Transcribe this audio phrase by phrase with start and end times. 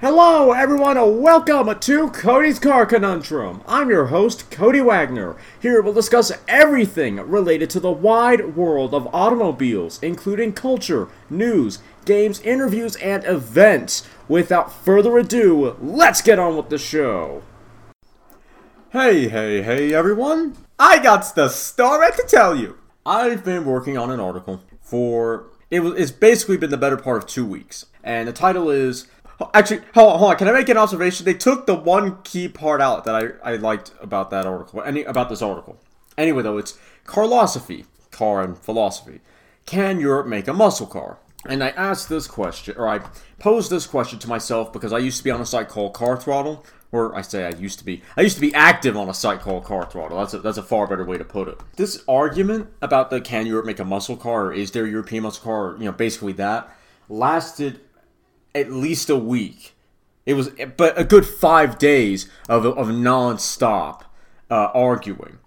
[0.00, 3.60] Hello, everyone, and welcome to Cody's Car Conundrum.
[3.68, 5.36] I'm your host, Cody Wagner.
[5.60, 12.40] Here we'll discuss everything related to the wide world of automobiles, including culture, news, games,
[12.40, 14.08] interviews, and events.
[14.26, 17.42] Without further ado, let's get on with the show.
[18.92, 20.56] Hey, hey, hey, everyone.
[20.78, 22.78] I got the story to tell you.
[23.04, 25.50] I've been working on an article for.
[25.70, 27.84] It was, it's basically been the better part of two weeks.
[28.02, 29.06] And the title is
[29.54, 30.36] Actually, hold on, hold on.
[30.36, 31.24] Can I make an observation?
[31.24, 34.82] They took the one key part out that I, I liked about that article.
[34.82, 35.80] Any about this article.
[36.18, 39.20] Anyway, though, it's carlosophy, car and philosophy.
[39.66, 41.18] Can Europe make a muscle car?
[41.46, 43.00] And I asked this question, or I
[43.38, 46.18] posed this question to myself because I used to be on a site called Car
[46.18, 48.02] Throttle, or I say I used to be.
[48.16, 50.18] I used to be active on a site called Car Throttle.
[50.18, 51.58] That's a, that's a far better way to put it.
[51.76, 55.22] This argument about the can Europe make a muscle car, or is there a European
[55.22, 56.68] muscle car, you know, basically that,
[57.08, 57.80] lasted
[58.54, 59.74] at least a week.
[60.26, 64.02] It was, but a good five days of of nonstop
[64.50, 65.38] uh, arguing,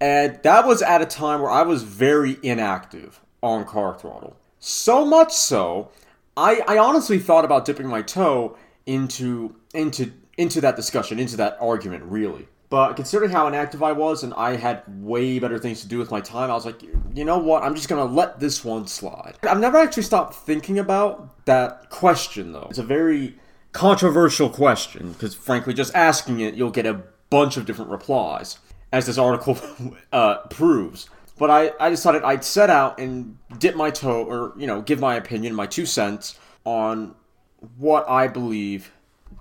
[0.00, 4.36] and that was at a time where I was very inactive on Car Throttle.
[4.58, 5.90] So much so,
[6.36, 11.56] I I honestly thought about dipping my toe into into into that discussion, into that
[11.60, 12.48] argument, really.
[12.70, 16.10] But considering how inactive I was and I had way better things to do with
[16.10, 17.62] my time, I was like, you know what?
[17.62, 19.36] I'm just going to let this one slide.
[19.42, 22.66] I've never actually stopped thinking about that question, though.
[22.68, 23.36] It's a very
[23.72, 28.58] controversial question because, frankly, just asking it, you'll get a bunch of different replies,
[28.92, 29.58] as this article
[30.12, 31.08] uh, proves.
[31.38, 35.00] But I, I decided I'd set out and dip my toe, or, you know, give
[35.00, 37.14] my opinion, my two cents on
[37.78, 38.92] what I believe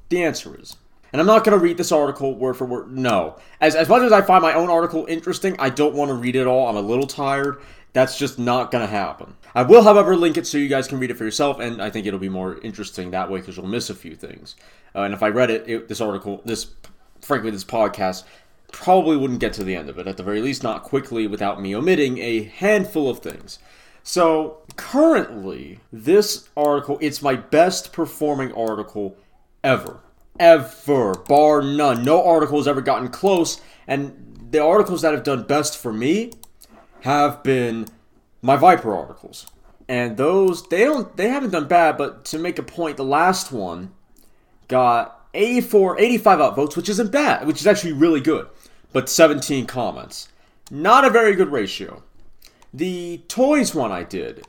[0.08, 0.78] the answer is.
[1.12, 2.92] And I'm not going to read this article word for word.
[2.92, 3.38] No.
[3.62, 6.36] As, as much as I find my own article interesting, I don't want to read
[6.36, 6.68] it all.
[6.68, 7.62] I'm a little tired.
[7.94, 9.36] That's just not going to happen.
[9.56, 11.90] I will, however, link it so you guys can read it for yourself, and I
[11.90, 14.56] think it'll be more interesting that way because you'll miss a few things.
[14.94, 16.68] Uh, and if I read it, it, this article, this,
[17.22, 18.24] frankly, this podcast,
[18.72, 21.62] probably wouldn't get to the end of it, at the very least, not quickly without
[21.62, 23.58] me omitting a handful of things.
[24.04, 29.18] So, currently, this article, it's my best performing article
[29.64, 30.02] ever
[30.40, 32.04] ever, bar none.
[32.04, 36.32] No article has ever gotten close, and the articles that have done best for me
[37.02, 37.88] have been
[38.42, 39.48] my Viper articles.
[39.88, 43.52] And those they don't they haven't done bad, but to make a point, the last
[43.52, 43.92] one
[44.68, 48.48] got 84, 85 upvotes, which isn't bad, which is actually really good.
[48.92, 50.30] But 17 comments.
[50.70, 52.04] Not a very good ratio.
[52.74, 54.46] The toys one I did,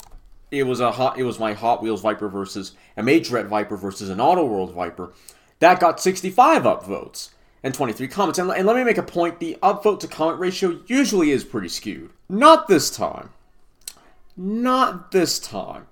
[0.50, 4.08] it was a hot it was my Hot Wheels Viper versus a Majorette Viper versus
[4.08, 5.12] an Auto World Viper.
[5.60, 7.30] That got 65 upvotes
[7.62, 8.38] and 23 comments.
[8.38, 11.68] And, and let me make a point the upvote to comment ratio usually is pretty
[11.68, 12.10] skewed.
[12.28, 13.30] Not this time.
[14.36, 15.86] Not this time.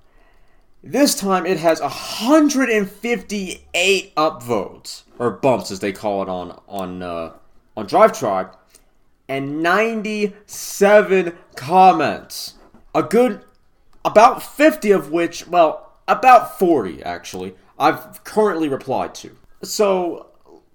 [0.83, 7.33] This time it has 158 upvotes, or bumps as they call it on on uh,
[7.77, 8.51] on Drive
[9.29, 12.55] and 97 comments.
[12.95, 13.41] A good
[14.05, 19.37] about 50 of which, well, about 40 actually, I've currently replied to.
[19.63, 20.27] So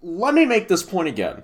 [0.02, 1.44] let me make this point again.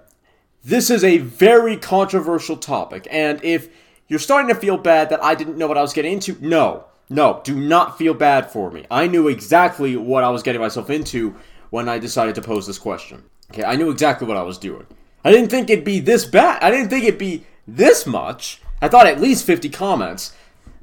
[0.64, 3.70] This is a very controversial topic, and if
[4.08, 6.86] you're starting to feel bad that I didn't know what I was getting into, no,
[7.10, 8.86] no, do not feel bad for me.
[8.92, 11.36] I knew exactly what I was getting myself into
[11.70, 13.24] when I decided to pose this question.
[13.52, 14.86] Okay, I knew exactly what I was doing.
[15.24, 16.62] I didn't think it'd be this bad.
[16.62, 18.62] I didn't think it'd be this much.
[18.82, 20.34] I thought at least 50 comments,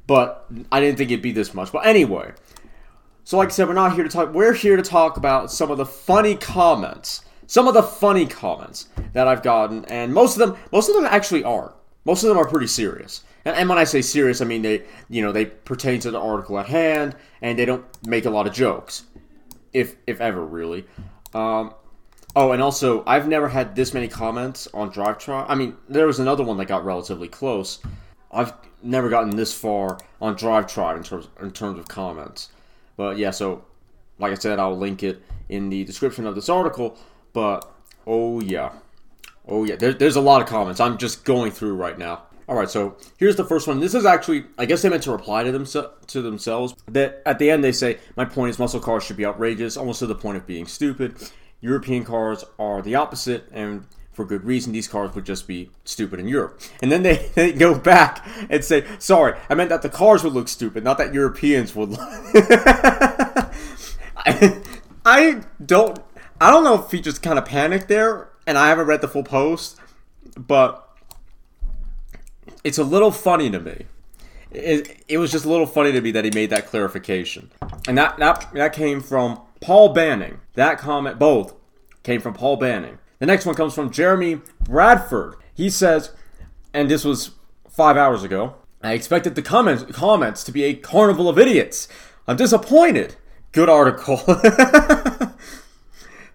[0.07, 1.71] but I didn't think it'd be this much.
[1.71, 2.33] But anyway,
[3.25, 4.35] so, like I said, we're not here to talk.
[4.35, 8.87] We're here to talk about some of the funny comments, some of the funny comments
[9.13, 11.73] that I've gotten, and most of them, most of them actually are.
[12.05, 13.23] Most of them are pretty serious.
[13.43, 16.19] And, and when I say serious, I mean they, you know, they pertain to the
[16.19, 19.05] article at hand, and they don't make a lot of jokes,
[19.73, 20.85] if if ever, really.
[21.33, 21.73] Um,
[22.35, 25.47] oh, and also, I've never had this many comments on Drive Tribe.
[25.49, 27.79] I mean, there was another one that got relatively close.
[28.31, 28.53] I've
[28.83, 32.49] never gotten this far on Drive Tribe in terms in terms of comments.
[32.97, 33.65] But yeah, so
[34.19, 36.97] like I said, I'll link it in the description of this article.
[37.33, 37.69] But
[38.07, 38.71] oh yeah,
[39.47, 40.79] oh yeah, there, there's a lot of comments.
[40.79, 42.23] I'm just going through right now.
[42.47, 43.79] All right, so here's the first one.
[43.79, 46.75] This is actually, I guess they meant to reply to them to themselves.
[46.87, 49.99] That at the end they say, "My point is, muscle cars should be outrageous, almost
[49.99, 51.15] to the point of being stupid.
[51.61, 53.85] European cars are the opposite, and
[54.15, 54.73] for good reason.
[54.73, 56.61] These cars would just be stupid in Europe.
[56.81, 60.33] And then they, they go back and say, sorry, I meant that the cars would
[60.33, 61.95] look stupid, not that Europeans would.
[64.17, 64.61] I,
[65.05, 65.99] I don't
[66.39, 69.07] I don't know if he just kind of panicked there, and I haven't read the
[69.07, 69.79] full post,
[70.37, 70.89] but
[72.63, 73.85] it's a little funny to me.
[74.51, 77.51] It, it was just a little funny to me that he made that clarification.
[77.87, 80.39] And that, that, that came from Paul Banning.
[80.53, 81.53] That comment, both,
[82.03, 82.99] came from Paul Banning.
[83.19, 85.35] The next one comes from Jeremy Bradford.
[85.53, 86.11] He says,
[86.73, 87.31] and this was
[87.69, 91.87] five hours ago, I expected the comments, comments to be a carnival of idiots.
[92.27, 93.15] I'm disappointed.
[93.51, 94.17] Good article.
[94.27, 95.33] that,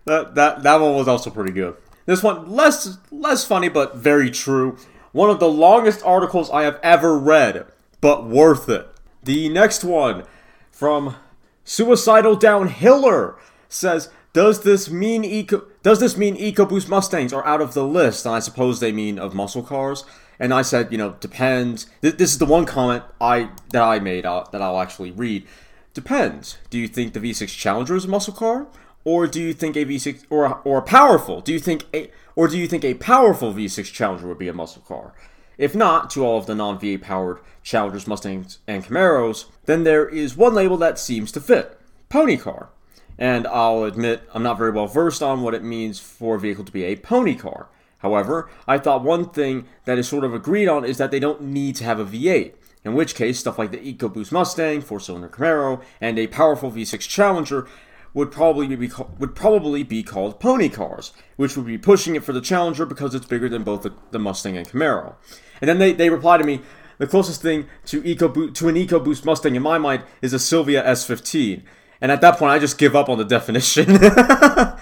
[0.04, 1.76] that, that one was also pretty good.
[2.06, 4.76] This one, less, less funny, but very true.
[5.12, 7.66] One of the longest articles I have ever read,
[8.00, 8.88] but worth it.
[9.22, 10.24] The next one
[10.70, 11.16] from
[11.64, 13.36] Suicidal Downhiller
[13.68, 15.66] says, "Does this mean eco?
[15.82, 19.18] Does this mean EcoBoost Mustangs are out of the list?" And I suppose they mean
[19.18, 20.04] of muscle cars.
[20.38, 21.86] And I said, you know, depends.
[22.00, 25.46] This is the one comment I that I made uh, that I'll actually read.
[25.92, 26.56] Depends.
[26.70, 28.66] Do you think the V6 Challenger is a muscle car,
[29.04, 31.40] or do you think a V6 or or powerful?
[31.40, 34.54] Do you think a or do you think a powerful V6 Challenger would be a
[34.54, 35.12] muscle car?
[35.58, 40.08] If not, to all of the non V8 powered Challengers, Mustangs, and Camaros, then there
[40.08, 41.78] is one label that seems to fit
[42.08, 42.70] pony car.
[43.20, 46.64] And I'll admit I'm not very well versed on what it means for a vehicle
[46.64, 47.68] to be a pony car.
[47.98, 51.42] However, I thought one thing that is sort of agreed on is that they don't
[51.42, 52.54] need to have a V8.
[52.82, 57.68] In which case, stuff like the EcoBoost Mustang, four-cylinder Camaro, and a powerful V6 Challenger
[58.14, 62.32] would probably be would probably be called pony cars, which would be pushing it for
[62.32, 65.14] the Challenger because it's bigger than both the, the Mustang and Camaro.
[65.60, 66.62] And then they, they reply to me,
[66.96, 70.82] the closest thing to EcoBoost to an EcoBoost Mustang in my mind is a Silvia
[70.82, 71.62] S15.
[72.00, 73.98] And at that point, I just give up on the definition.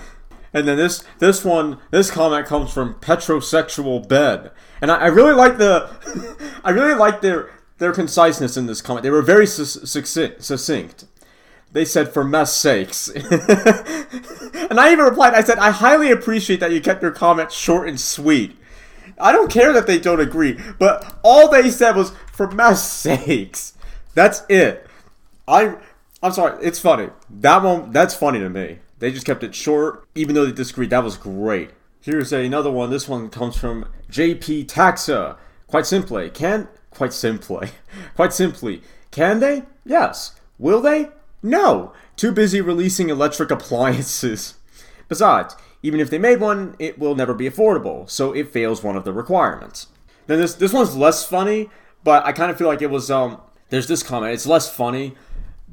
[0.53, 4.51] And then this this one this comment comes from Petrosexual Bed,
[4.81, 5.91] and I, I really like the
[6.65, 9.03] I really like their their conciseness in this comment.
[9.03, 11.05] They were very succinct.
[11.71, 15.35] They said for mess sakes, and I even replied.
[15.35, 18.57] I said I highly appreciate that you kept your comment short and sweet.
[19.21, 23.75] I don't care that they don't agree, but all they said was for mess sakes.
[24.15, 24.87] That's it.
[25.47, 25.77] I
[26.23, 26.59] I'm sorry.
[26.65, 27.11] It's funny.
[27.31, 28.79] That one that's funny to me.
[28.99, 30.91] They just kept it short, even though they disagreed.
[30.91, 31.71] That was great.
[32.01, 32.91] Here's another one.
[32.91, 35.37] This one comes from JP Taxa.
[35.67, 37.71] Quite simply, can quite simply,
[38.17, 39.63] quite simply, can they?
[39.85, 40.35] Yes.
[40.59, 41.11] Will they?
[41.43, 41.93] No.
[42.17, 44.55] Too busy releasing electric appliances.
[45.09, 48.97] Besides, even if they made one, it will never be affordable, so it fails one
[48.97, 49.87] of the requirements.
[50.27, 51.71] Then this this one's less funny,
[52.05, 53.41] but I kind of feel like it was um.
[53.71, 54.33] There's this comment.
[54.33, 55.15] It's less funny,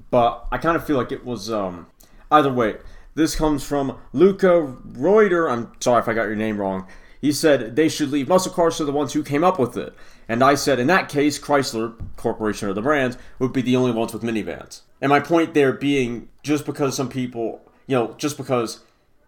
[0.10, 1.88] but I kind of feel like it was um.
[2.32, 2.78] Either way,
[3.14, 5.50] this comes from Luca Reuter.
[5.50, 6.88] I'm sorry if I got your name wrong.
[7.22, 9.94] He said they should leave muscle cars to the ones who came up with it.
[10.28, 13.92] And I said, in that case, Chrysler Corporation or the brand would be the only
[13.92, 14.82] ones with minivans.
[15.02, 18.82] And my point there being just because some people, you know, just because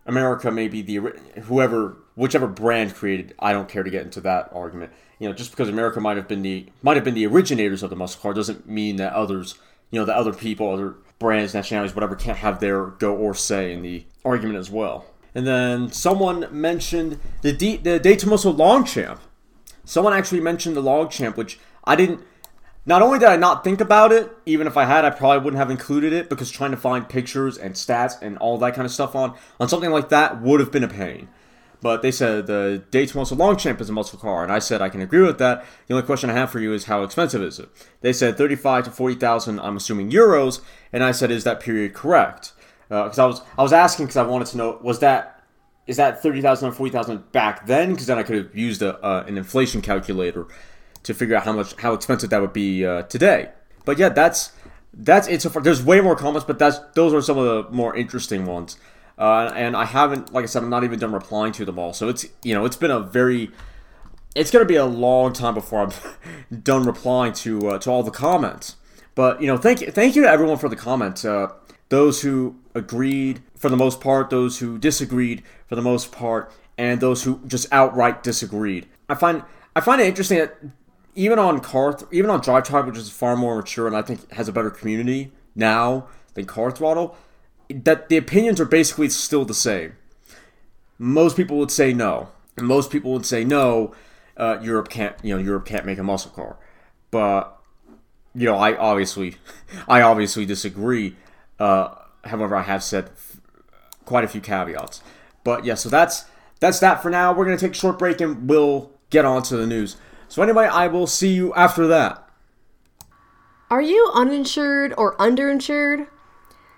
[0.05, 1.11] America may be the
[1.43, 4.91] whoever, whichever brand created, I don't care to get into that argument.
[5.19, 7.89] You know, just because America might have been the might have been the originators of
[7.89, 9.55] the muscle car doesn't mean that others,
[9.91, 13.73] you know, the other people, other brands, nationalities, whatever, can't have their go or say
[13.73, 15.05] in the argument as well.
[15.33, 19.19] And then someone mentioned the D- the De Tomaso Longchamp.
[19.85, 22.21] Someone actually mentioned the Longchamp, which I didn't.
[22.85, 25.59] Not only did I not think about it, even if I had, I probably wouldn't
[25.59, 28.91] have included it because trying to find pictures and stats and all that kind of
[28.91, 31.27] stuff on on something like that would have been a pain.
[31.81, 34.89] But they said the De Tomaso Longchamp is a muscle car, and I said I
[34.89, 35.63] can agree with that.
[35.87, 37.69] The only question I have for you is how expensive is it?
[38.01, 42.53] They said 35 to 40,000, I'm assuming euros, and I said is that period correct?
[42.89, 45.43] Because uh, I was I was asking because I wanted to know was that
[45.85, 47.91] is that 30,000 or 40,000 back then?
[47.91, 50.47] Because then I could have used a, uh, an inflation calculator
[51.03, 53.51] to figure out how much how expensive that would be uh, today.
[53.85, 54.51] But yeah, that's
[54.93, 55.61] that's it so far.
[55.61, 58.77] There's way more comments, but that's those are some of the more interesting ones.
[59.17, 61.93] Uh, and I haven't, like I said, I'm not even done replying to them all.
[61.93, 63.51] So it's you know it's been a very,
[64.35, 68.11] it's gonna be a long time before I'm done replying to uh, to all the
[68.11, 68.75] comments.
[69.15, 71.25] But you know, thank you, thank you to everyone for the comments.
[71.25, 71.51] Uh,
[71.89, 77.01] those who agreed for the most part, those who disagreed for the most part, and
[77.01, 78.87] those who just outright disagreed.
[79.09, 79.43] I find
[79.75, 80.57] I find it interesting that
[81.15, 84.31] even on car, even on Drive Tribe, which is far more mature and I think
[84.33, 87.17] has a better community now than Car Throttle,
[87.69, 89.95] that the opinions are basically still the same.
[90.97, 92.29] Most people would say no.
[92.59, 93.93] Most people would say no.
[94.35, 96.57] Uh, Europe can't, you know, Europe can't make a muscle car.
[97.11, 97.57] But
[98.33, 99.35] you know, I obviously,
[99.87, 101.15] I obviously disagree.
[101.59, 103.09] Uh, however, I have said
[104.05, 105.01] quite a few caveats.
[105.43, 106.25] But yeah, so that's
[106.59, 107.33] that's that for now.
[107.33, 109.97] We're gonna take a short break and we'll get on to the news.
[110.27, 112.23] So anyway, I will see you after that.
[113.69, 116.07] Are you uninsured or underinsured?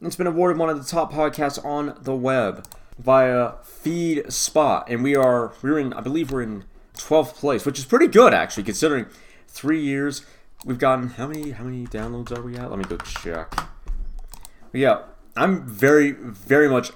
[0.00, 2.66] It's been awarded one of the top podcasts on the web
[2.98, 6.64] via Feed Spot, and we are we're in I believe we're in
[6.96, 9.04] 12th place, which is pretty good actually considering
[9.48, 10.24] three years.
[10.64, 12.70] We've gotten how many how many downloads are we at?
[12.70, 13.50] Let me go check.
[13.50, 15.02] But yeah,
[15.36, 16.90] I'm very very much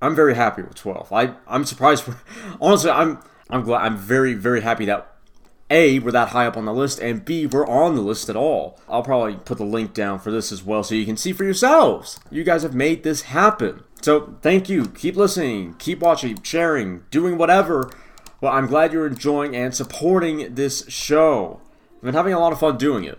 [0.00, 1.12] I'm very happy with 12.
[1.12, 2.08] I I'm surprised.
[2.62, 3.18] honestly, I'm
[3.50, 3.82] I'm glad.
[3.82, 5.15] I'm very very happy that
[5.70, 8.36] a, we're that high up on the list, and B, we're on the list at
[8.36, 8.78] all.
[8.88, 11.44] I'll probably put the link down for this as well so you can see for
[11.44, 12.20] yourselves.
[12.30, 13.82] You guys have made this happen.
[14.00, 14.86] So thank you.
[14.86, 17.90] Keep listening, keep watching, sharing, doing whatever.
[18.40, 21.60] Well, I'm glad you're enjoying and supporting this show.
[21.96, 23.18] I've been having a lot of fun doing it.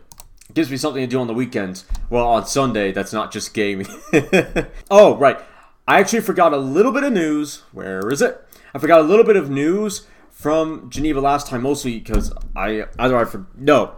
[0.50, 1.86] It gives me something to do on the weekends.
[2.10, 3.88] Well, on Sunday, that's not just gaming.
[4.89, 5.39] oh, right.
[5.86, 7.63] I actually forgot a little bit of news.
[7.74, 8.42] Where is it?
[8.74, 10.06] I forgot a little bit of news
[10.38, 13.96] from Geneva last time, mostly because I either I for no,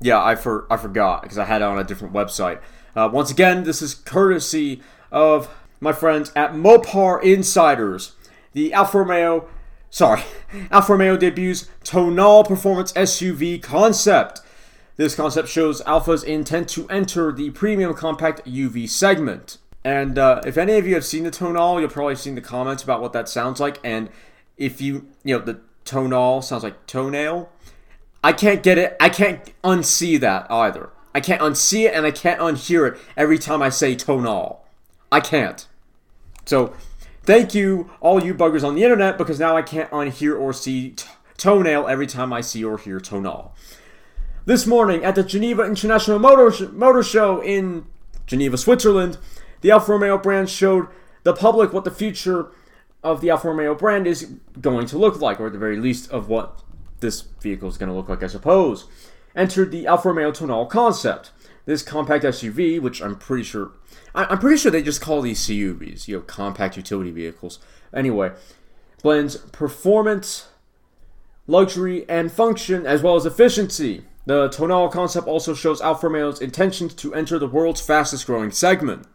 [0.00, 2.62] yeah I for I forgot because I had it on a different website.
[2.96, 4.80] Uh, once again, this is courtesy
[5.10, 8.12] of my friends at Mopar Insiders.
[8.54, 9.46] The Alfa Romeo,
[9.90, 10.22] sorry,
[10.70, 14.40] Alfa Romeo debuts tonal performance SUV concept.
[14.96, 19.58] This concept shows Alfa's intent to enter the premium compact UV segment.
[19.84, 22.82] And uh, if any of you have seen the tonal, you'll probably seen the comments
[22.82, 23.78] about what that sounds like.
[23.84, 24.08] And
[24.56, 27.50] if you, you know, the tonal sounds like toenail.
[28.24, 28.96] I can't get it.
[29.00, 30.90] I can't unsee that either.
[31.14, 34.64] I can't unsee it and I can't unhear it every time I say tonal.
[35.10, 35.66] I can't.
[36.44, 36.74] So,
[37.22, 40.90] thank you, all you buggers on the internet, because now I can't unhear or see
[40.90, 43.54] t- toenail every time I see or hear tonal.
[44.44, 47.86] This morning at the Geneva International Motor, Sh- Motor Show in
[48.26, 49.18] Geneva, Switzerland,
[49.60, 50.88] the Alfa Romeo brand showed
[51.22, 52.50] the public what the future
[53.02, 56.10] of the Alfa Romeo brand is going to look like, or at the very least
[56.10, 56.62] of what
[57.00, 58.86] this vehicle is going to look like, I suppose.
[59.34, 61.32] Entered the Alfa Romeo Tonal concept.
[61.64, 63.70] This compact SUV, which I'm pretty sure,
[64.14, 67.60] I'm pretty sure they just call these CUVs, you know, compact utility vehicles.
[67.94, 68.32] Anyway,
[69.00, 70.48] blends performance,
[71.46, 74.04] luxury, and function, as well as efficiency.
[74.26, 79.06] The Tonal concept also shows Alfa Romeo's intentions to enter the world's fastest growing segment.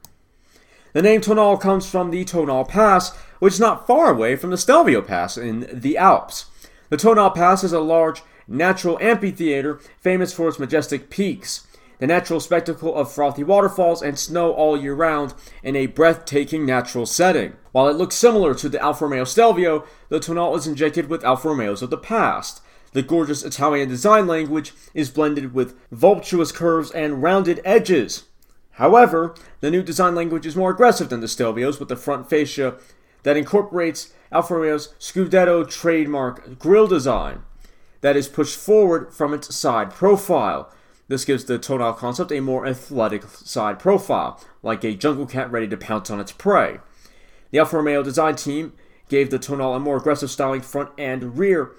[0.98, 4.58] The name Tonal comes from the Tonal Pass, which is not far away from the
[4.58, 6.46] Stelvio Pass in the Alps.
[6.90, 11.68] The Tonal Pass is a large natural amphitheater famous for its majestic peaks,
[12.00, 17.06] the natural spectacle of frothy waterfalls and snow all year round in a breathtaking natural
[17.06, 17.54] setting.
[17.74, 21.50] While it looks similar to the Alfa Romeo Stelvio, the Tonal is injected with Alfa
[21.50, 22.60] Romeos of the past.
[22.94, 28.24] The gorgeous Italian design language is blended with voluptuous curves and rounded edges.
[28.78, 32.76] However, the new design language is more aggressive than the Stelvio's with the front fascia
[33.24, 37.42] that incorporates Alfa Romeo's Scudetto trademark grille design
[38.02, 40.72] that is pushed forward from its side profile.
[41.08, 45.68] This gives the tonal concept a more athletic side profile, like a jungle cat ready
[45.70, 46.80] to pounce on its prey.
[47.50, 48.74] The Alfa Romeo design team
[49.10, 51.72] gave the tonal a more aggressive styling front and rear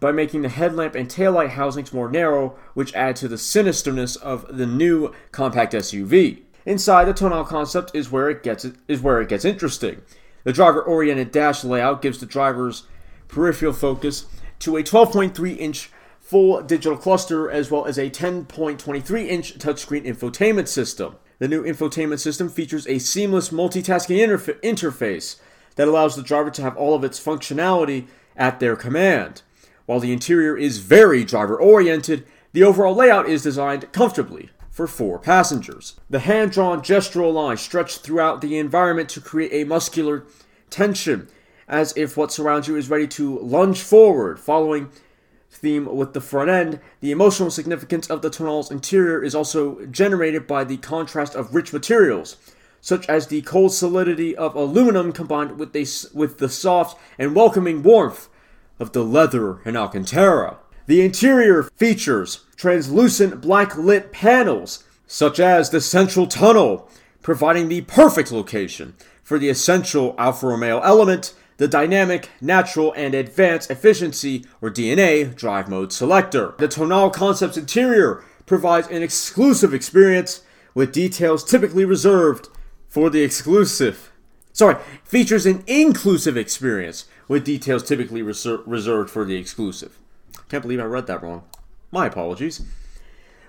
[0.00, 4.56] by making the headlamp and taillight housings more narrow, which add to the sinisterness of
[4.56, 6.42] the new compact SUV.
[6.66, 10.02] Inside, the tonal concept is where it gets is where it gets interesting.
[10.44, 12.84] The driver-oriented dash layout gives the driver's
[13.28, 14.26] peripheral focus
[14.60, 15.90] to a 12.3 inch
[16.20, 21.16] full digital cluster as well as a 10.23 inch touchscreen infotainment system.
[21.38, 25.40] The new infotainment system features a seamless multitasking interfa- interface
[25.76, 29.42] that allows the driver to have all of its functionality at their command.
[29.90, 35.18] While the interior is very driver oriented, the overall layout is designed comfortably for four
[35.18, 35.96] passengers.
[36.08, 40.26] The hand drawn gestural lines stretch throughout the environment to create a muscular
[40.70, 41.26] tension,
[41.66, 44.38] as if what surrounds you is ready to lunge forward.
[44.38, 44.90] Following
[45.50, 50.46] theme with the front end, the emotional significance of the tonal's interior is also generated
[50.46, 52.36] by the contrast of rich materials,
[52.80, 55.80] such as the cold solidity of aluminum combined with, the
[56.14, 58.28] with the soft and welcoming warmth
[58.80, 60.58] of the leather and Alcantara.
[60.86, 66.90] The interior features translucent black lit panels, such as the central tunnel,
[67.22, 73.70] providing the perfect location for the essential Alfa Romeo element, the dynamic, natural, and advanced
[73.70, 76.54] efficiency or DNA drive mode selector.
[76.58, 80.42] The Tonal Concepts interior provides an exclusive experience
[80.74, 82.48] with details typically reserved
[82.88, 84.10] for the exclusive.
[84.52, 90.00] Sorry, features an inclusive experience with details typically reser- reserved for the exclusive.
[90.48, 91.44] Can't believe I read that wrong.
[91.92, 92.60] My apologies.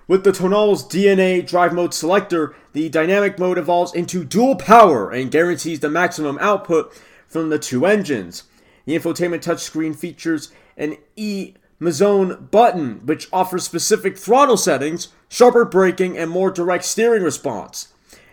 [0.07, 5.31] With the Tonal's DNA drive mode selector, the dynamic mode evolves into dual power and
[5.31, 6.93] guarantees the maximum output
[7.27, 8.43] from the two engines.
[8.85, 16.19] The infotainment touchscreen features an E Mazone button, which offers specific throttle settings, sharper braking,
[16.19, 17.87] and more direct steering response.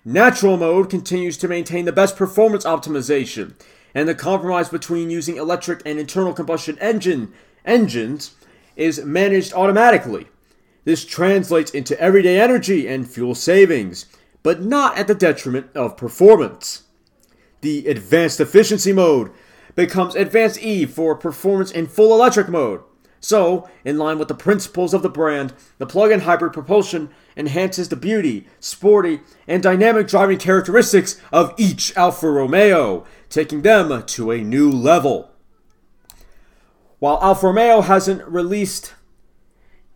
[0.05, 3.55] Natural mode continues to maintain the best performance optimization,
[3.99, 7.33] and the compromise between using electric and internal combustion engine
[7.64, 8.37] engines
[8.76, 10.28] is managed automatically.
[10.85, 14.07] This translates into everyday energy and fuel savings,
[14.45, 16.85] but not at the detriment of performance.
[17.61, 19.33] The Advanced Efficiency mode
[19.75, 22.83] becomes Advanced E for performance in full electric mode.
[23.19, 27.88] So, in line with the principles of the brand, the plug in hybrid propulsion enhances
[27.88, 34.39] the beauty, sporty, and dynamic driving characteristics of each Alfa Romeo, taking them to a
[34.39, 35.31] new level.
[36.99, 38.95] While Alfa Romeo hasn't released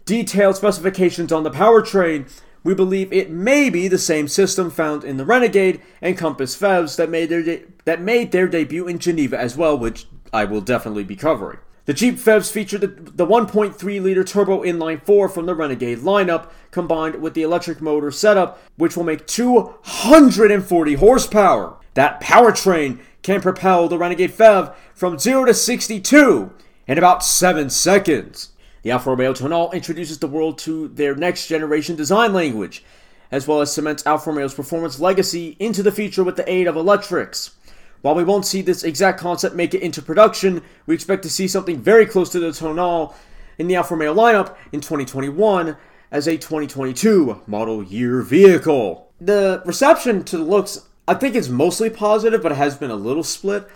[0.05, 2.31] detailed specifications on the powertrain,
[2.65, 6.97] we believe it may be the same system found in the Renegade and Compass PHEVs
[6.97, 10.61] that made their de- that made their debut in Geneva as well, which I will
[10.61, 11.59] definitely be covering.
[11.85, 16.51] The Jeep PHEVs feature the, the 1.3 liter turbo inline 4 from the Renegade lineup,
[16.71, 21.77] combined with the electric motor setup, which will make 240 horsepower.
[21.95, 26.53] That powertrain can propel the Renegade PHEV from 0 to 62
[26.87, 28.51] in about 7 seconds.
[28.83, 32.83] The Alfa Romeo Tonal introduces the world to their next generation design language,
[33.31, 36.77] as well as cements Alfa Romeo's performance legacy into the future with the aid of
[36.77, 37.53] electrics.
[38.01, 41.47] While we won't see this exact concept make it into production, we expect to see
[41.47, 43.15] something very close to the Tonal
[43.59, 45.77] in the Alfa Romeo lineup in 2021
[46.11, 49.13] as a 2022 model year vehicle.
[49.21, 52.97] The reception to the looks, I think it's mostly positive, but it has been a
[52.97, 53.69] little split.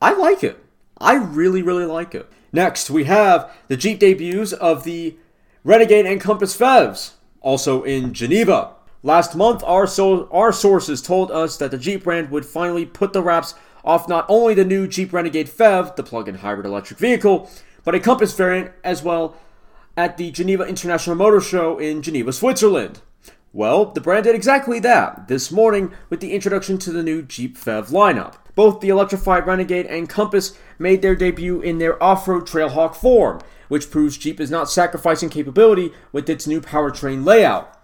[0.00, 0.64] I like it.
[0.98, 2.30] I really, really like it.
[2.52, 5.16] Next, we have the Jeep debuts of the
[5.64, 8.72] Renegade and Compass PHEVs, also in Geneva.
[9.02, 13.12] Last month, our, so- our sources told us that the Jeep brand would finally put
[13.12, 13.54] the wraps
[13.84, 17.50] off not only the new Jeep Renegade PHEV, the plug in hybrid electric vehicle,
[17.82, 19.36] but a Compass variant as well
[19.96, 23.00] at the Geneva International Motor Show in Geneva, Switzerland.
[23.52, 27.58] Well, the brand did exactly that this morning with the introduction to the new Jeep
[27.58, 28.34] PHEV lineup.
[28.54, 33.40] Both the electrified Renegade and Compass made their debut in their off road Trailhawk form,
[33.66, 37.76] which proves Jeep is not sacrificing capability with its new powertrain layout.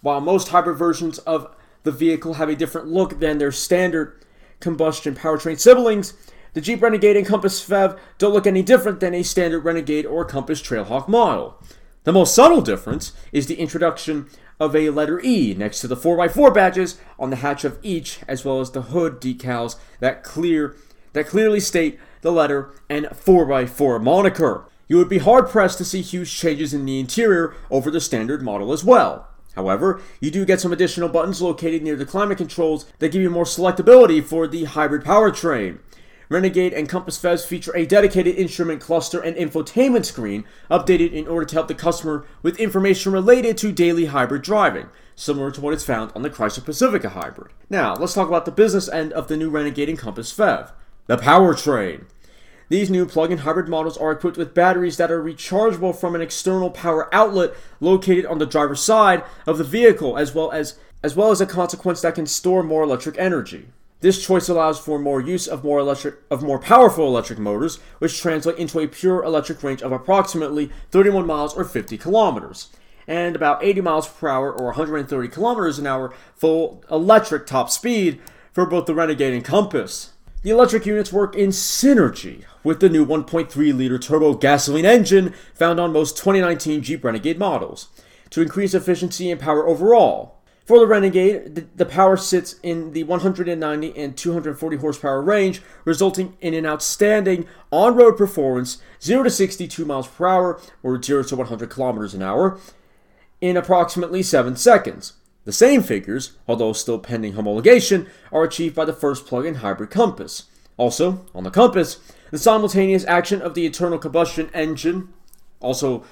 [0.00, 4.24] While most hybrid versions of the vehicle have a different look than their standard
[4.58, 6.14] combustion powertrain siblings,
[6.54, 10.24] the Jeep Renegade and Compass PHEV don't look any different than a standard Renegade or
[10.24, 11.62] Compass Trailhawk model.
[12.04, 16.54] The most subtle difference is the introduction of a letter E next to the 4x4
[16.54, 20.76] badges on the hatch of each, as well as the hood decals that clear
[21.12, 24.66] that clearly state the letter and 4x4 moniker.
[24.86, 28.42] You would be hard pressed to see huge changes in the interior over the standard
[28.42, 29.28] model as well.
[29.56, 33.30] However, you do get some additional buttons located near the climate controls that give you
[33.30, 35.78] more selectability for the hybrid powertrain.
[36.30, 41.44] Renegade and Compass PHEVs feature a dedicated instrument cluster and infotainment screen, updated in order
[41.44, 45.82] to help the customer with information related to daily hybrid driving, similar to what is
[45.82, 47.50] found on the Chrysler Pacifica Hybrid.
[47.68, 50.70] Now, let's talk about the business end of the new Renegade and Compass PHEV.
[51.08, 52.04] the powertrain.
[52.68, 56.20] These new plug in hybrid models are equipped with batteries that are rechargeable from an
[56.20, 61.16] external power outlet located on the driver's side of the vehicle, as well as, as
[61.16, 63.70] well as a consequence that can store more electric energy.
[64.00, 68.18] This choice allows for more use of more electric of more powerful electric motors, which
[68.18, 72.70] translate into a pure electric range of approximately 31 miles or 50 kilometers,
[73.06, 78.20] and about 80 miles per hour or 130 kilometers an hour full electric top speed
[78.52, 80.12] for both the Renegade and Compass.
[80.42, 85.78] The electric units work in synergy with the new 1.3 liter turbo gasoline engine found
[85.78, 87.88] on most 2019 Jeep Renegade models
[88.30, 90.39] to increase efficiency and power overall.
[90.70, 96.54] For the Renegade, the, power sits in the 190 and 240 horsepower range, resulting in
[96.54, 101.70] an outstanding on road performance 0 to 62 miles per hour or 0 to 100
[101.70, 102.60] kilometers an hour
[103.40, 105.14] in approximately 7 seconds.
[105.44, 109.90] The same figures, although still pending homologation, are achieved by the first plug in hybrid
[109.90, 110.44] Compass.
[110.76, 111.98] Also, on the Compass,
[112.30, 115.12] the simultaneous action of the internal combustion engine,
[115.58, 116.04] also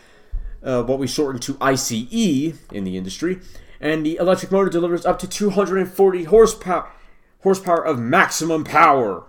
[0.64, 1.92] uh, what we shorten to ICE
[2.72, 3.40] in the industry,
[3.80, 6.90] and the electric motor delivers up to 240 horsepower,
[7.40, 9.24] horsepower of maximum power.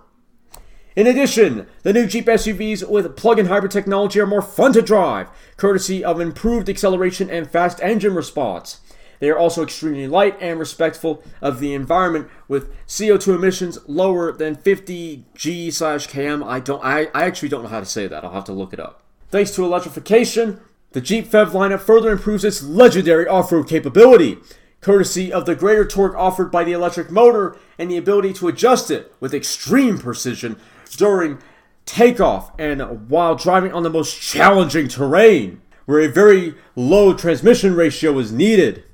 [0.96, 5.28] In addition, the new Jeep SUVs with plug-in hybrid technology are more fun to drive,
[5.56, 8.80] courtesy of improved acceleration and fast engine response.
[9.20, 14.56] They are also extremely light and respectful of the environment with CO2 emissions lower than
[14.56, 16.44] 50 G slash km.
[16.44, 18.24] I don't I, I actually don't know how to say that.
[18.24, 19.02] I'll have to look it up.
[19.30, 20.60] Thanks to electrification,
[20.92, 24.38] the Jeep PHEV lineup further improves its legendary off-road capability,
[24.80, 28.90] courtesy of the greater torque offered by the electric motor and the ability to adjust
[28.90, 30.58] it with extreme precision
[30.96, 31.38] during
[31.86, 38.18] takeoff and while driving on the most challenging terrain, where a very low transmission ratio
[38.18, 38.84] is needed.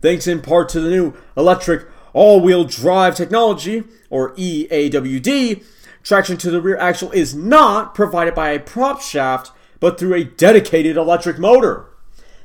[0.00, 5.64] Thanks in part to the new electric all wheel drive technology, or EAWD,
[6.04, 10.24] traction to the rear axle is not provided by a prop shaft, but through a
[10.24, 11.86] dedicated electric motor.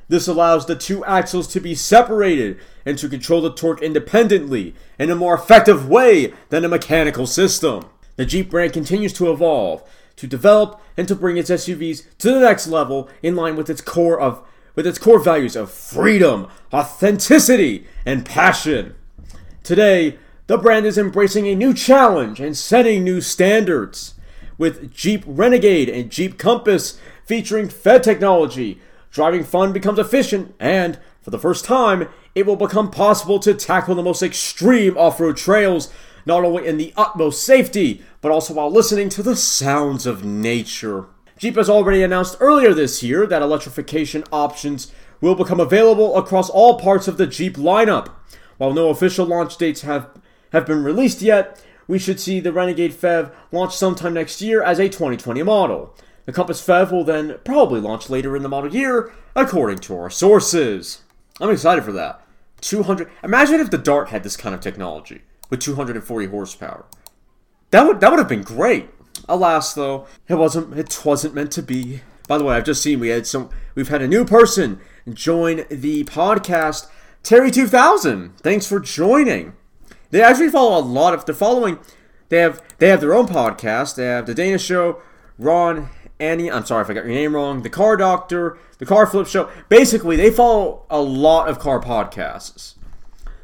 [0.07, 5.11] This allows the two axles to be separated and to control the torque independently in
[5.11, 7.85] a more effective way than a mechanical system.
[8.15, 9.83] The Jeep brand continues to evolve,
[10.15, 13.81] to develop, and to bring its SUVs to the next level in line with its
[13.81, 14.43] core of
[14.75, 18.95] with its core values of freedom, authenticity, and passion.
[19.61, 24.15] Today, the brand is embracing a new challenge and setting new standards.
[24.57, 28.79] With Jeep Renegade and Jeep Compass featuring PHEV technology,
[29.11, 33.93] driving fun becomes efficient, and for the first time, it will become possible to tackle
[33.93, 35.93] the most extreme off road trails,
[36.25, 41.05] not only in the utmost safety, but also while listening to the sounds of nature.
[41.37, 46.79] Jeep has already announced earlier this year that electrification options will become available across all
[46.79, 48.09] parts of the Jeep lineup.
[48.57, 50.09] While no official launch dates have,
[50.51, 54.79] have been released yet, we should see the Renegade PHEV launch sometime next year as
[54.79, 55.95] a 2020 model.
[56.29, 60.11] The Compass PHEV will then probably launch later in the model year, according to our
[60.11, 61.01] sources.
[61.41, 62.23] I'm excited for that.
[62.61, 63.09] 200.
[63.23, 66.85] Imagine if the Dart had this kind of technology with 240 horsepower.
[67.71, 68.91] That would that would have been great.
[69.27, 70.77] Alas, though, it wasn't.
[70.77, 72.01] It wasn't meant to be.
[72.27, 73.49] By the way, I've just seen we had some.
[73.73, 74.79] We've had a new person
[75.11, 76.91] join the podcast.
[77.23, 78.37] Terry two thousand.
[78.37, 79.53] Thanks for joining.
[80.11, 81.25] They actually follow a lot of.
[81.25, 81.79] They're following.
[82.27, 82.61] They have.
[82.77, 83.95] They have their own podcast.
[83.95, 85.01] They have the Dana Show.
[85.39, 86.51] Ron, Annie.
[86.51, 87.61] I'm sorry if I got your name wrong.
[87.61, 88.57] The Car Doctor.
[88.77, 89.49] The Car Flip Show.
[89.67, 92.75] Basically, they follow a lot of car podcasts.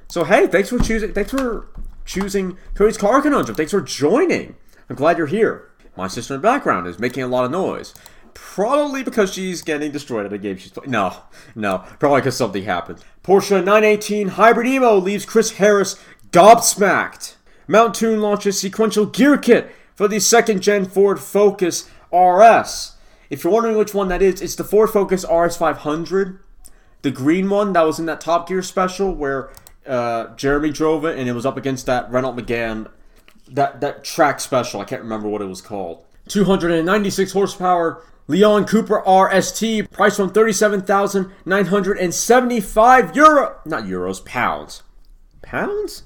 [0.07, 1.13] So hey, thanks for choosing.
[1.13, 1.67] Thanks for
[2.05, 3.55] choosing Cody's Car Conundrum.
[3.55, 4.55] Thanks for joining.
[4.89, 5.71] I'm glad you're here.
[5.97, 7.93] My sister in the background is making a lot of noise.
[8.33, 10.91] Probably because she's getting destroyed at a game she's playing.
[10.91, 11.15] No,
[11.55, 12.99] no, probably because something happened.
[13.23, 17.35] Porsche 918 Hybrid Emo leaves Chris Harris gobsmacked.
[17.67, 22.95] Mountune launches sequential gear kit for the second gen Ford Focus RS.
[23.29, 26.39] If you're wondering which one that is, it's the Ford Focus RS 500,
[27.01, 29.49] the green one that was in that Top Gear special where
[29.85, 32.89] uh, Jeremy drove it and it was up against that Renault Megane
[33.47, 34.81] that that track special.
[34.81, 36.03] I can't remember what it was called.
[36.27, 44.81] 296 horsepower Leon Cupra RST, price from 37,975 euro, not euros, pounds.
[45.43, 46.01] Pounds?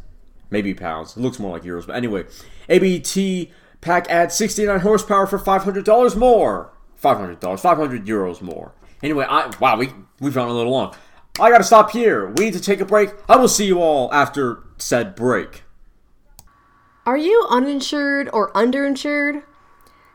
[0.49, 1.15] Maybe pounds.
[1.15, 2.25] It looks more like euros, but anyway.
[2.67, 6.73] ABT pack adds 69 horsepower for $500 more.
[7.01, 8.73] $500, 500 euros more.
[9.01, 9.89] Anyway, I wow, we
[10.19, 10.93] we've gone a little long.
[11.39, 12.27] I gotta stop here.
[12.31, 13.11] We need to take a break.
[13.29, 15.63] I will see you all after said break.
[17.05, 19.43] Are you uninsured or underinsured?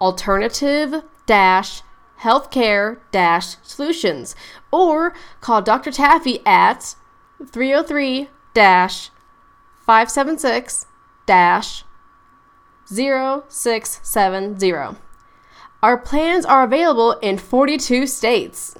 [0.00, 1.82] alternative dash
[2.20, 4.36] healthcare dash solutions
[4.70, 5.90] or call Dr.
[5.90, 6.94] Taffy at
[7.44, 10.86] 303 576
[12.86, 15.03] 0670.
[15.84, 18.74] Our plans are available in 42 states.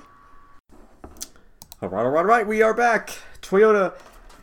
[1.83, 2.47] All right, all right, all right.
[2.47, 3.19] We are back.
[3.43, 3.93] Toyota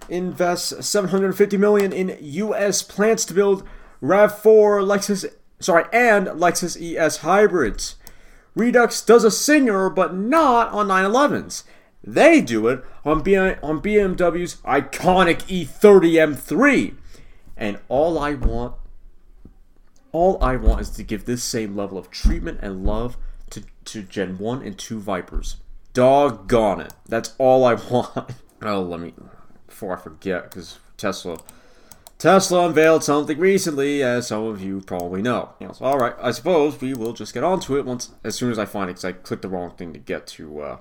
[0.10, 2.84] invests 750 million in U.S.
[2.84, 3.68] plants to build
[4.00, 5.26] Rav4 Lexus
[5.60, 7.96] Sorry, and Lexus ES hybrids.
[8.54, 11.64] Redux does a Singer, but not on 911s.
[12.04, 16.94] They do it on, B- on BMW's iconic E30 M3.
[17.58, 18.76] And all I want,
[20.12, 23.18] all I want is to give this same level of treatment and love
[23.52, 25.58] to, to Gen 1 and 2 Vipers.
[25.94, 26.94] Doggone it.
[27.08, 28.32] That's all I want.
[28.62, 29.14] oh, let me,
[29.68, 31.40] before I forget, because Tesla.
[32.18, 35.50] Tesla unveiled something recently, as some of you probably know.
[35.80, 38.66] All right, I suppose we will just get onto it once, as soon as I
[38.66, 40.78] find it, because I clicked the wrong thing to get to, uh,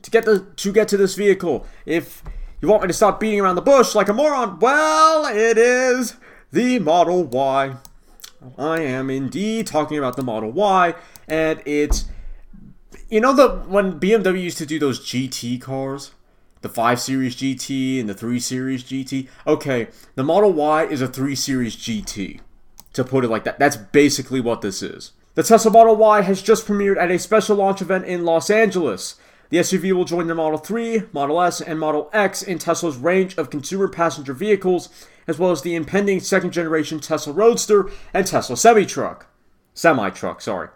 [0.00, 1.66] to get the to get to this vehicle.
[1.84, 2.22] If
[2.62, 6.16] you want me to stop beating around the bush like a moron, well, it is
[6.50, 7.76] the Model Y.
[8.58, 10.94] I am indeed talking about the Model Y,
[11.28, 12.06] and it's
[13.08, 16.12] you know the when BMW used to do those GT cars,
[16.60, 19.28] the 5 Series GT and the 3 Series GT.
[19.46, 22.40] Okay, the Model Y is a 3 Series GT.
[22.94, 25.12] To put it like that, that's basically what this is.
[25.34, 29.16] The Tesla Model Y has just premiered at a special launch event in Los Angeles.
[29.54, 33.38] The SUV will join the Model 3, Model S, and Model X in Tesla's range
[33.38, 34.88] of consumer passenger vehicles,
[35.28, 39.28] as well as the impending second generation Tesla Roadster and Tesla Semi Truck.
[39.72, 40.70] Semi Truck, sorry.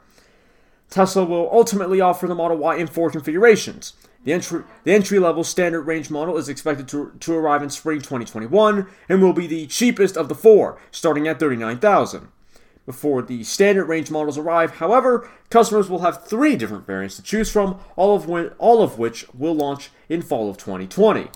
[0.90, 3.94] Tesla will ultimately offer the Model Y in four configurations.
[4.22, 7.98] The entry, the entry level standard range model is expected to, to arrive in spring
[7.98, 12.28] 2021 and will be the cheapest of the four, starting at 39000
[12.88, 14.76] before the standard range models arrive.
[14.76, 18.98] However, customers will have three different variants to choose from, all of, when, all of
[18.98, 21.28] which will launch in fall of 2020.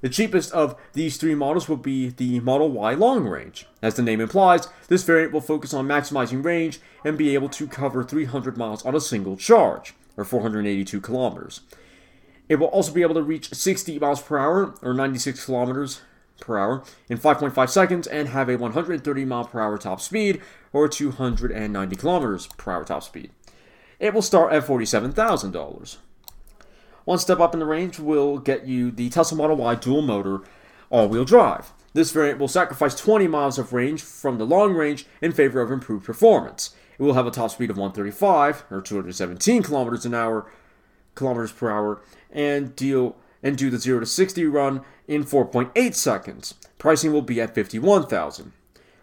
[0.00, 3.66] The cheapest of these three models will be the Model Y Long Range.
[3.82, 7.66] As the name implies, this variant will focus on maximizing range and be able to
[7.66, 11.60] cover 300 miles on a single charge, or 482 kilometers.
[12.48, 16.00] It will also be able to reach 60 miles per hour, or 96 kilometers
[16.40, 20.40] per hour, in 5.5 seconds and have a 130 mile per hour top speed,
[20.72, 23.30] or 290 kilometers per hour top speed.
[23.98, 25.96] It will start at $47,000.
[27.04, 30.40] One step up in the range will get you the Tesla Model Y dual motor
[30.90, 31.72] all wheel drive.
[31.92, 35.70] This variant will sacrifice 20 miles of range from the long range in favor of
[35.70, 36.74] improved performance.
[36.98, 40.50] It will have a top speed of 135 or 217 kilometers an hour,
[41.14, 46.54] kilometers per hour, and deal and do the 0 to 60 run in 4.8 seconds.
[46.78, 48.52] Pricing will be at 51,000.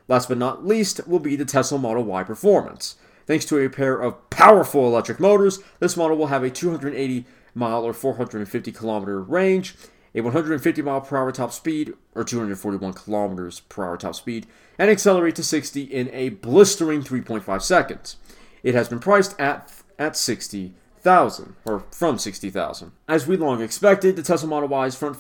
[0.08, 2.96] Last but not least will be the Tesla Model Y Performance.
[3.26, 7.84] Thanks to a pair of powerful electric motors, this model will have a 280 mile
[7.84, 9.76] or 450 kilometer range,
[10.14, 14.90] a 150 mile per hour top speed or 241 kilometers per hour top speed, and
[14.90, 18.18] accelerate to 60 in a blistering 3.5 seconds.
[18.64, 22.92] It has been priced at at 60,000 or from 60,000.
[23.08, 25.18] As we long expected, the Tesla Model Y's front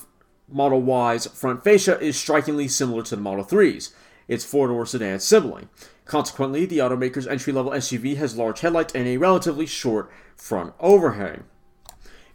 [0.51, 3.93] Model Y's front fascia is strikingly similar to the Model 3's
[4.27, 5.69] its four door sedan sibling.
[6.05, 11.43] Consequently, the automaker's entry level SUV has large headlights and a relatively short front overhang.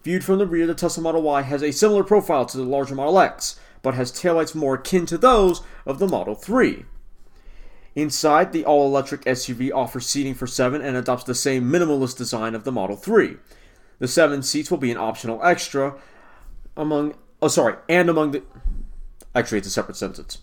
[0.03, 2.95] Viewed from the rear, the Tesla Model Y has a similar profile to the larger
[2.95, 6.85] Model X, but has taillights more akin to those of the Model 3.
[7.95, 12.55] Inside, the all electric SUV offers seating for 7 and adopts the same minimalist design
[12.55, 13.39] of the Model 3.
[13.99, 15.95] The 7 seats will be an optional extra
[16.77, 17.15] among.
[17.41, 18.43] Oh, sorry, and among the.
[19.35, 20.39] Actually, it's a separate sentence.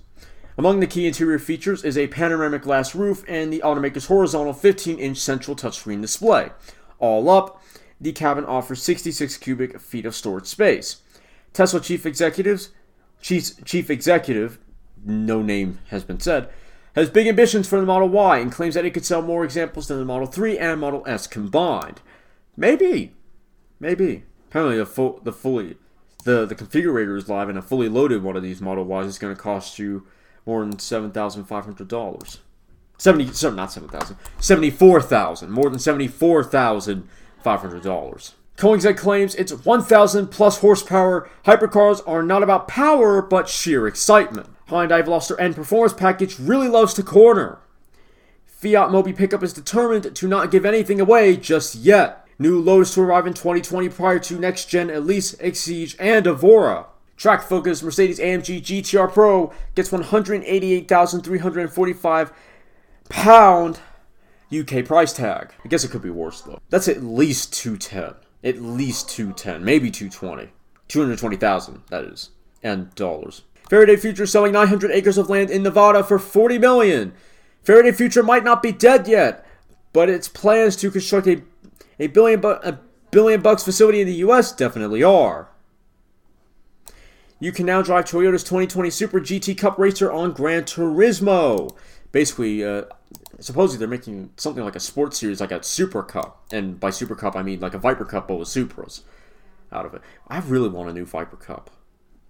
[0.57, 4.99] Among the key interior features is a panoramic glass roof and the automaker's horizontal 15
[4.99, 6.51] inch central touchscreen display.
[6.99, 7.61] All up,
[7.99, 11.01] the cabin offers 66 cubic feet of storage space.
[11.53, 12.69] Tesla chief executives,
[13.19, 14.59] chief, chief executive,
[15.03, 16.49] no name has been said,
[16.95, 19.87] has big ambitions for the Model Y and claims that it could sell more examples
[19.87, 22.01] than the Model 3 and Model S combined.
[22.55, 23.13] Maybe,
[23.79, 24.23] maybe.
[24.49, 25.77] Apparently, the full, the fully,
[26.23, 29.19] the the configurator is live, and a fully loaded one of these Model Ys is
[29.19, 30.05] going to cost you
[30.45, 32.39] more than seven thousand five hundred dollars.
[32.97, 37.07] Seventy, not seven thousand, seventy-four thousand, more than seventy-four thousand
[37.43, 38.35] five hundred dollars.
[38.57, 44.47] Koenigsegg claims its 1,000 plus horsepower hypercars are not about power but sheer excitement.
[44.69, 47.59] Hyundai Veloster N Performance Package really loves to corner.
[48.45, 52.22] Fiat Mobi pickup is determined to not give anything away just yet.
[52.39, 56.87] New Lotus to arrive in 2020 prior to next gen Elise, Exige, and Evora.
[57.15, 62.33] Track Focus Mercedes AMG GTR Pro gets 188,345
[63.09, 63.79] pound
[64.51, 65.53] UK price tag.
[65.63, 66.59] I guess it could be worse though.
[66.69, 68.15] That's at least 210.
[68.43, 70.51] At least 210, maybe 220.
[70.89, 72.31] 220,000 that is.
[72.61, 73.43] And dollars.
[73.69, 77.13] Faraday Future selling 900 acres of land in Nevada for 40 million.
[77.63, 79.45] Faraday Future might not be dead yet,
[79.93, 81.41] but its plans to construct a,
[81.99, 82.79] a billion bu- a
[83.11, 85.49] billion bucks facility in the US definitely are.
[87.39, 91.75] You can now drive Toyota's 2020 Super GT Cup Racer on Gran Turismo.
[92.11, 92.83] Basically, uh,
[93.39, 97.15] supposedly they're making something like a sports series, like a Super Cup, and by Super
[97.15, 99.01] Cup I mean like a Viper Cup but with Supras
[99.71, 100.01] out of it.
[100.27, 101.69] I really want a new Viper Cup.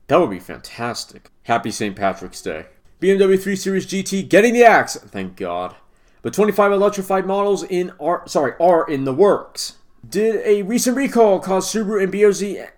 [0.07, 1.29] That would be fantastic.
[1.43, 1.95] Happy St.
[1.95, 2.65] Patrick's Day.
[3.01, 5.75] BMW 3 Series GT getting the axe, thank God.
[6.23, 9.75] But 25 electrified models in are sorry are in the works.
[10.07, 12.69] Did a recent recall cause Subaru and BRZ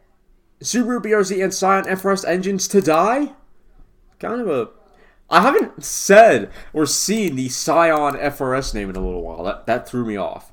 [0.62, 3.34] Subaru BRZ and Scion FRS engines to die?
[4.20, 4.70] Kind of a
[5.30, 9.44] I haven't said or seen the Scion FRS name in a little while.
[9.44, 10.52] That that threw me off.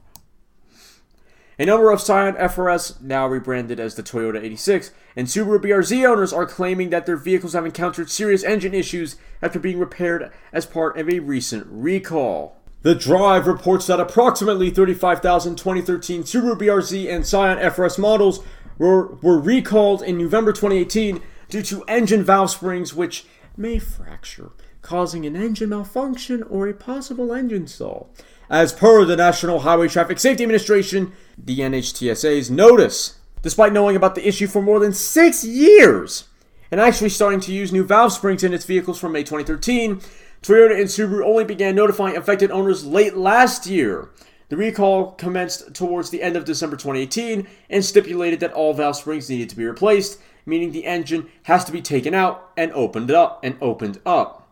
[1.58, 6.32] A number of Scion FRS, now rebranded as the Toyota 86, and Subaru BRZ owners
[6.32, 10.98] are claiming that their vehicles have encountered serious engine issues after being repaired as part
[10.98, 12.56] of a recent recall.
[12.82, 18.42] The Drive reports that approximately 35,000 2013 Subaru BRZ and Scion FRS models
[18.76, 23.24] were, were recalled in November 2018 due to engine valve springs which
[23.56, 28.10] may fracture, causing an engine malfunction or a possible engine stall.
[28.50, 34.26] As per the National Highway Traffic Safety Administration, the NHTSA's notice, despite knowing about the
[34.26, 36.24] issue for more than six years
[36.72, 40.00] and actually starting to use new valve springs in its vehicles from May 2013,
[40.42, 44.10] Toyota and Subaru only began notifying affected owners late last year.
[44.48, 49.30] The recall commenced towards the end of December 2018 and stipulated that all valve springs
[49.30, 53.40] needed to be replaced, meaning the engine has to be taken out and opened up
[53.44, 54.48] and opened up.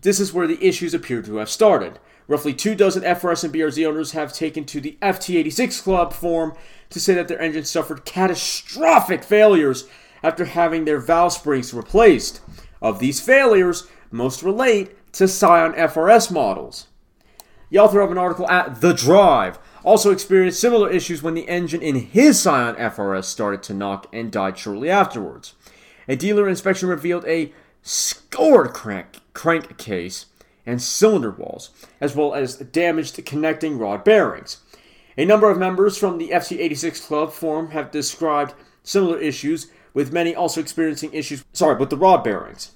[0.00, 1.98] This is where the issues appear to have started.
[2.28, 6.54] Roughly two dozen FRS and BRZ owners have taken to the FT86 Club forum
[6.90, 9.86] to say that their engines suffered catastrophic failures
[10.22, 12.40] after having their valve springs replaced.
[12.80, 16.88] Of these failures, most relate to Scion FRS models.
[17.70, 21.80] The author of an article at The Drive also experienced similar issues when the engine
[21.80, 25.54] in his Scion FRS started to knock and died shortly afterwards.
[26.06, 27.52] A dealer inspection revealed a
[27.82, 30.26] scored crank, crank case
[30.66, 34.58] and cylinder walls, as well as damaged connecting rod bearings.
[35.16, 40.34] A number of members from the FT86 Club forum have described similar issues, with many
[40.34, 42.72] also experiencing issues, sorry, with the rod bearings.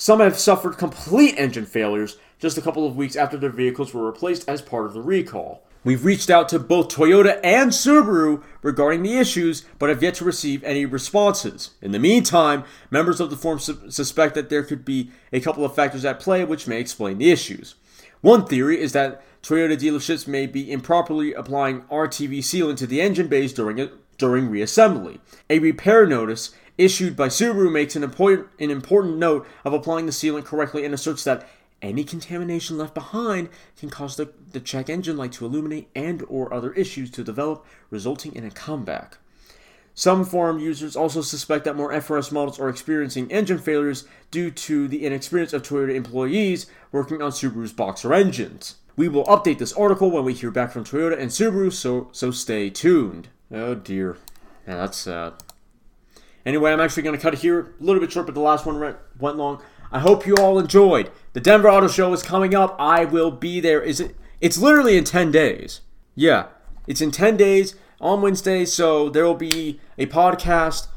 [0.00, 4.06] Some have suffered complete engine failures just a couple of weeks after their vehicles were
[4.06, 5.64] replaced as part of the recall.
[5.82, 10.24] We've reached out to both Toyota and Subaru regarding the issues, but have yet to
[10.24, 11.70] receive any responses.
[11.82, 15.64] In the meantime, members of the forum su- suspect that there could be a couple
[15.64, 17.74] of factors at play which may explain the issues.
[18.20, 23.26] One theory is that Toyota dealerships may be improperly applying RTV sealant to the engine
[23.26, 25.18] bays during a, during reassembly.
[25.50, 30.12] A repair notice issued by Subaru makes an important, an important note of applying the
[30.12, 31.46] sealant correctly and asserts that
[31.82, 36.52] any contamination left behind can cause the, the check engine light to illuminate and or
[36.52, 39.18] other issues to develop, resulting in a comeback.
[39.94, 44.86] Some forum users also suspect that more FRS models are experiencing engine failures due to
[44.86, 48.76] the inexperience of Toyota employees working on Subaru's boxer engines.
[48.94, 52.30] We will update this article when we hear back from Toyota and Subaru, so so
[52.30, 53.28] stay tuned.
[53.50, 54.18] Oh dear.
[54.66, 55.34] That's sad.
[56.46, 57.74] Anyway, I'm actually going to cut it here.
[57.80, 58.78] A little bit short, but the last one
[59.18, 59.62] went long.
[59.90, 61.10] I hope you all enjoyed.
[61.32, 62.76] The Denver Auto Show is coming up.
[62.78, 63.80] I will be there.
[63.82, 64.16] Is it?
[64.40, 65.80] It's literally in 10 days.
[66.14, 66.46] Yeah,
[66.86, 70.88] it's in 10 days on Wednesday, so there will be a podcast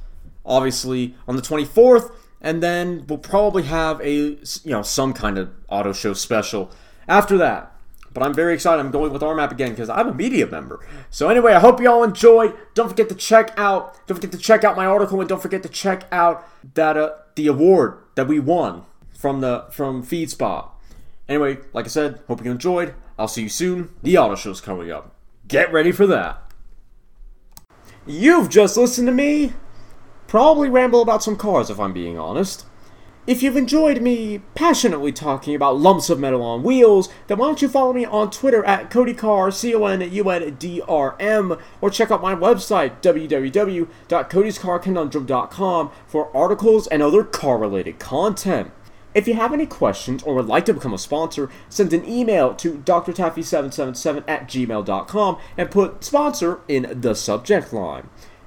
[0.45, 5.49] obviously on the 24th and then we'll probably have a you know some kind of
[5.69, 6.71] auto show special
[7.08, 7.70] after that.
[8.13, 8.80] But I'm very excited.
[8.80, 10.86] I'm going with RMAP again because I'm a media member.
[11.10, 12.56] So anyway, I hope you all enjoyed.
[12.74, 14.06] Don't forget to check out.
[14.06, 17.13] Don't forget to check out my article, and don't forget to check out that uh,
[17.36, 18.84] the award that we won
[19.17, 20.69] from the from FeedSpot.
[21.30, 22.93] Anyway, like I said, hope you enjoyed.
[23.17, 23.89] I'll see you soon.
[24.04, 25.15] The auto show's coming up.
[25.47, 26.52] Get ready for that.
[28.06, 29.54] You've just listened to me
[30.28, 32.65] probably ramble about some cars if I'm being honest.
[33.27, 37.62] If you've enjoyed me passionately talking about lumps of metal on wheels, then why don't
[37.62, 46.36] you follow me on Twitter at CodyCar, C-O-N-U-N-D-R-M, or check out my website, www.codyscarconundrum.com, for
[46.36, 48.71] articles and other car-related content.
[49.13, 52.55] If you have any questions or would like to become a sponsor, send an email
[52.55, 58.10] to drtaffy777 at gmail.com and put sponsor in the subject line.